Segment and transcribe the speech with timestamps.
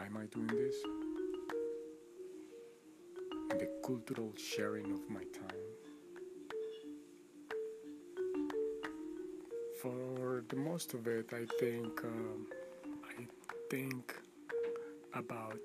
[0.00, 0.76] Why am I doing this?
[3.50, 5.66] The cultural sharing of my time.
[9.82, 12.46] For the most of it, I think um,
[13.18, 13.26] I
[13.68, 14.14] think
[15.12, 15.60] about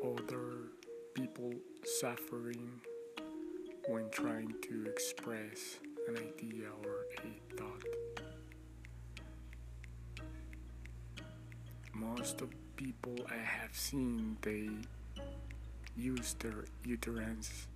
[0.00, 0.70] other
[1.14, 1.52] people
[1.84, 2.80] suffering
[3.88, 7.82] when trying to express an idea or a thought.
[11.94, 14.68] Most of people I have seen they
[15.96, 17.66] use their uterines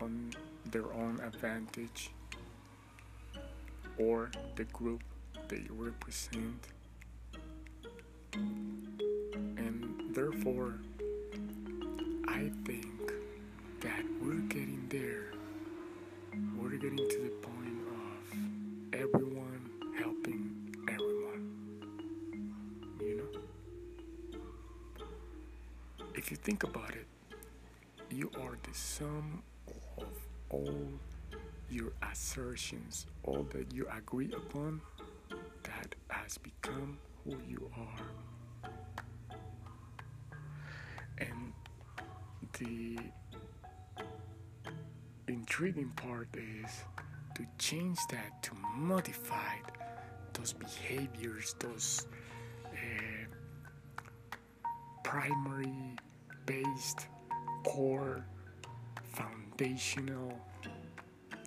[0.00, 0.32] on
[0.70, 2.10] their own advantage
[3.98, 5.02] or the group
[5.48, 6.66] they represent.
[8.32, 10.74] And therefore
[26.42, 27.06] think about it
[28.10, 29.42] you are the sum
[29.98, 30.08] of
[30.48, 30.88] all
[31.70, 34.80] your assertions, all that you agree upon,
[35.62, 38.70] that has become who you are.
[41.18, 41.52] And
[42.58, 42.98] the
[45.28, 46.82] intriguing part is
[47.36, 49.54] to change that, to modify
[50.32, 52.06] those behaviors, those
[52.66, 53.26] uh,
[55.04, 55.94] primary
[56.50, 57.06] based,
[57.62, 58.24] core,
[59.12, 60.36] foundational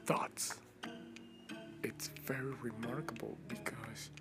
[0.06, 0.60] thoughts.
[1.84, 4.12] It's very remarkable because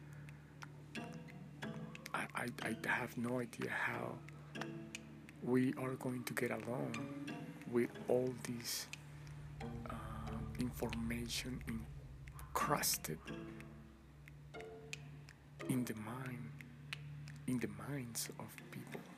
[2.12, 4.14] I, I, I have no idea how
[5.44, 6.96] we are going to get along
[7.70, 8.86] with all this
[9.88, 9.94] uh,
[10.58, 13.18] information encrusted
[15.68, 16.50] in the mind,
[17.46, 19.11] in the minds of people.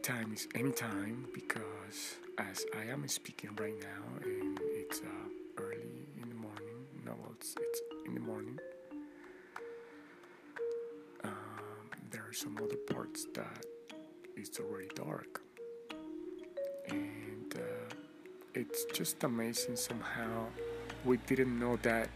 [0.00, 6.28] Anytime is anytime because as I am speaking right now and it's uh, early in
[6.30, 8.58] the morning no it's, it's in the morning
[11.22, 13.66] um, there are some other parts that
[14.36, 15.42] it's already dark.
[16.88, 17.94] And uh,
[18.54, 20.46] it's just amazing somehow.
[21.04, 22.08] We didn't know that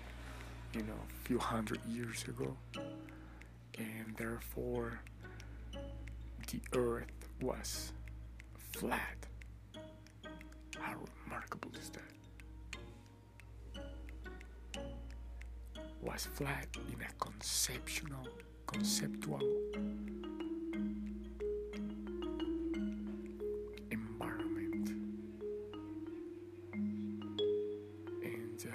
[0.73, 2.56] you know, a few hundred years ago,
[3.78, 5.00] and therefore
[6.50, 7.93] the earth was
[8.72, 9.27] flat.
[10.78, 10.94] How
[11.27, 12.00] remarkable is that?
[16.00, 18.27] Was flat in a conceptual,
[18.66, 19.41] conceptual
[23.91, 24.88] environment,
[28.22, 28.66] and.
[28.66, 28.71] Uh,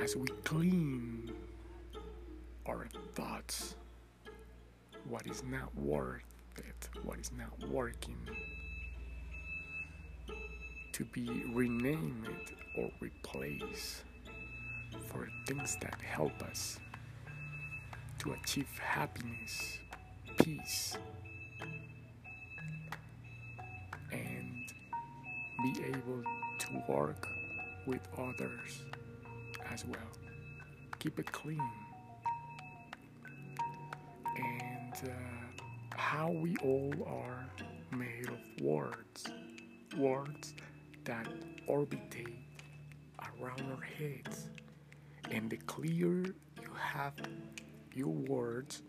[0.00, 1.32] as we clean
[2.66, 3.74] our thoughts,
[5.18, 6.22] what is not worth
[6.58, 8.16] it, what is not working,
[10.92, 12.28] to be renamed
[12.76, 14.04] or replaced
[15.08, 16.78] for things that help us
[18.18, 19.78] to achieve happiness,
[20.40, 20.96] peace,
[24.12, 24.72] and
[25.64, 26.22] be able
[26.60, 27.26] to work
[27.86, 28.82] with others
[29.72, 29.98] as well.
[31.00, 31.87] Keep it clean.
[35.04, 35.10] Uh,
[35.96, 37.46] how we all are
[37.96, 39.26] made of words,
[39.96, 40.54] words
[41.04, 41.26] that
[41.68, 42.36] orbitate
[43.18, 44.48] around our heads.
[45.30, 47.14] And the clearer you have
[47.94, 48.82] your words,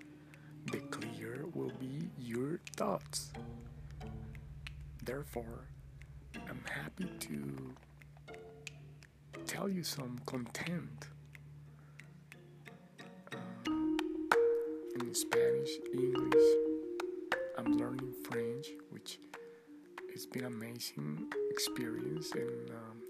[0.72, 3.31] the clearer will be your thoughts.
[5.03, 5.66] Therefore,
[6.36, 7.74] I'm happy to
[9.46, 11.08] tell you some content
[15.01, 16.43] in Spanish, English.
[17.57, 19.19] I'm learning French, which
[20.09, 23.01] it's been amazing experience and um,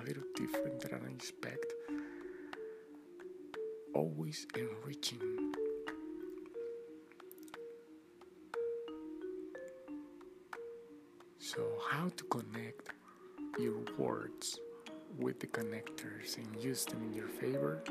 [0.00, 1.72] a little different than I expect.
[3.94, 5.54] Always enriching.
[11.38, 12.90] So, how to connect
[13.58, 14.60] your words
[15.18, 17.82] with the connectors and use them in your favor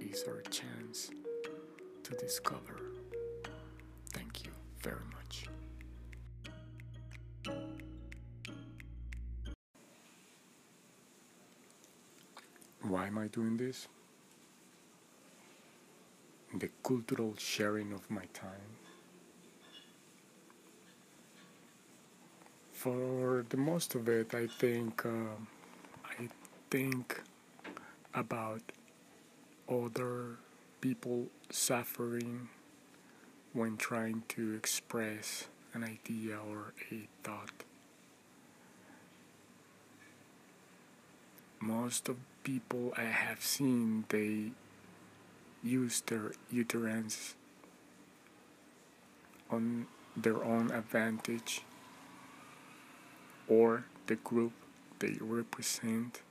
[0.00, 1.10] is our chance
[2.08, 2.80] to discover.
[4.10, 4.50] Thank you
[4.80, 5.44] very much.
[12.82, 13.88] Why am I doing this?
[16.54, 18.72] The cultural sharing of my time.
[22.78, 25.48] for the most of it, I think um,
[26.04, 26.28] I
[26.70, 27.20] think
[28.14, 28.62] about
[29.68, 30.38] other
[30.80, 32.48] people suffering
[33.52, 37.64] when trying to express an idea or a thought.
[41.60, 44.52] Most of people I have seen they
[45.62, 47.34] use their uterines
[49.50, 49.86] on
[50.16, 51.62] their own advantage
[53.48, 54.52] or the group
[54.98, 56.22] they represent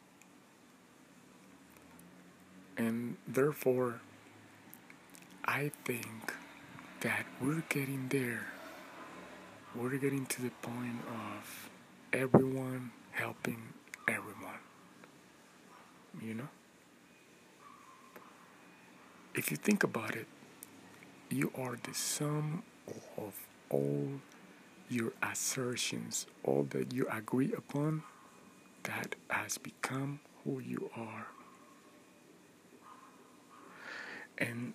[2.78, 4.02] and therefore
[5.48, 6.34] I think
[7.02, 8.48] that we're getting there
[9.76, 11.70] we're getting to the point of
[12.14, 13.62] everyone helping
[14.08, 14.60] everyone
[16.22, 16.48] you know
[19.36, 20.28] if you think about it
[21.30, 22.64] you are the sum
[23.18, 23.34] of
[23.70, 24.08] all
[24.90, 28.04] your assertions, all that you agree upon,
[28.84, 31.28] that has become who you are.
[34.38, 34.74] And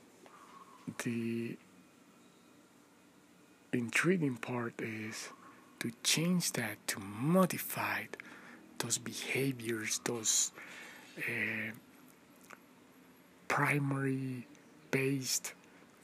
[1.05, 1.57] the
[3.73, 5.31] intriguing part is
[5.81, 8.05] to change that, to modify
[8.79, 10.53] those behaviors, those
[11.19, 11.73] uh,
[13.49, 14.47] primary
[14.91, 15.55] based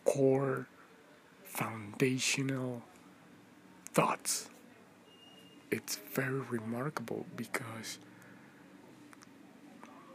[0.04, 0.66] core
[1.44, 2.82] foundational
[3.92, 4.48] thoughts.
[5.70, 7.98] It's very remarkable because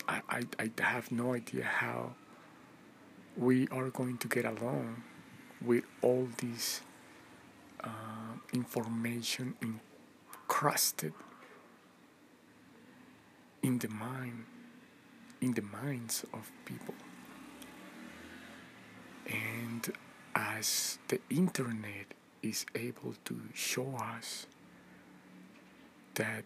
[0.07, 2.15] I, I, I have no idea how
[3.38, 5.03] we are going to get along
[5.62, 6.81] with all this
[7.83, 7.88] uh,
[8.53, 11.13] information encrusted
[13.62, 14.44] in the mind,
[15.41, 16.94] in the minds of people.
[19.25, 19.91] And
[20.36, 24.47] as the internet is able to show us
[26.15, 26.44] that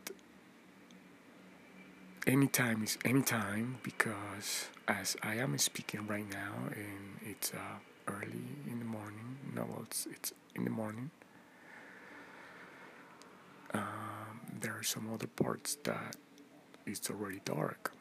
[2.27, 8.79] anytime is anytime because as I am speaking right now and it's uh, early in
[8.79, 11.09] the morning no it's, it's in the morning
[13.73, 16.15] um, there are some other parts that
[16.85, 17.91] it's already dark.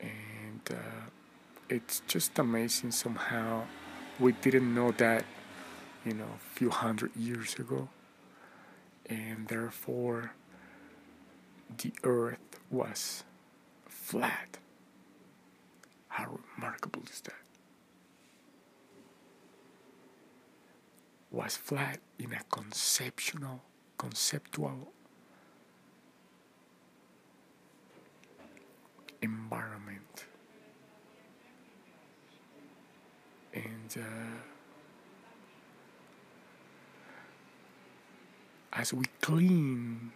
[0.00, 1.10] And uh,
[1.68, 3.64] it's just amazing somehow.
[4.18, 5.24] We didn't know that,
[6.04, 7.88] you know, a few hundred years ago,
[9.06, 10.32] and therefore
[11.78, 13.24] the earth was
[13.86, 14.58] flat.
[16.08, 17.34] How remarkable is that?
[21.30, 23.62] Was flat in a conceptual,
[23.96, 24.92] conceptual
[29.22, 30.26] environment.
[33.54, 34.02] and uh,
[38.72, 40.12] as we clean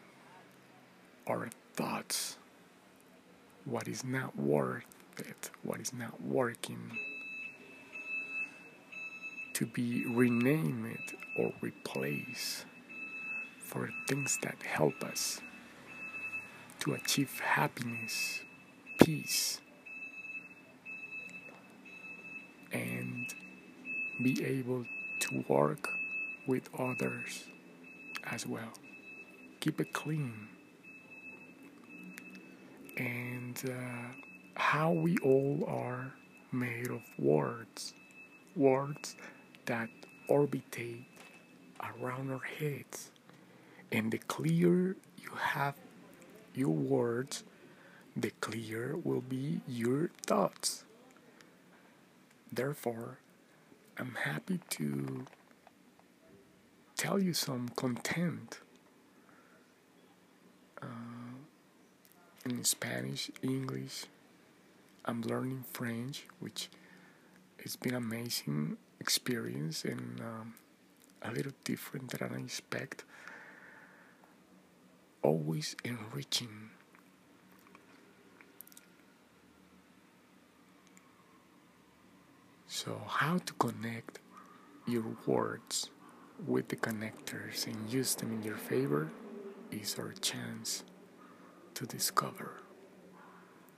[1.26, 2.38] our thoughts,
[3.66, 4.84] what is not worth
[5.18, 6.96] it, what is not working,
[9.54, 12.64] to be renamed or replaced
[13.58, 15.40] for things that help us
[16.78, 18.40] to achieve happiness,
[19.02, 19.60] peace,
[22.73, 23.35] and
[24.23, 24.85] be able
[25.18, 25.90] to work
[26.46, 27.44] with others
[28.25, 28.73] as well.
[29.61, 30.49] Keep it clean.
[32.96, 34.14] And uh,
[34.54, 36.12] how we all are
[36.52, 37.94] made of words,
[38.54, 39.16] words
[39.66, 39.88] that
[40.30, 41.04] orbitate
[41.82, 43.10] around our heads.
[43.92, 45.74] And the clearer you have
[46.54, 47.44] your words,
[48.16, 50.84] the clearer will be your thoughts.
[52.52, 53.18] Therefore,
[53.98, 55.26] I'm happy to
[56.96, 58.60] tell you some content
[60.80, 60.86] uh,
[62.50, 64.06] in Spanish, English.
[65.04, 66.68] I'm learning French, which
[67.58, 70.54] it's been amazing experience and um,
[71.22, 73.04] a little different than I expect.
[75.22, 76.70] Always enriching
[82.68, 84.18] So, how to connect
[84.86, 85.88] your words
[86.46, 89.10] with the connectors and use them in your favor
[89.70, 90.84] is our chance
[91.76, 92.62] to discover.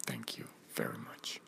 [0.06, 1.40] Thank you very much.